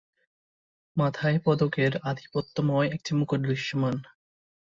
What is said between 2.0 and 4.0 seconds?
আধিপত্যময় একটি মুকুট দৃশ্যমান।